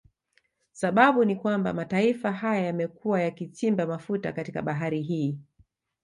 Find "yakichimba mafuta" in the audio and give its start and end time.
3.21-4.31